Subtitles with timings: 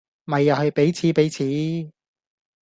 [0.25, 1.43] 咪又係彼此彼此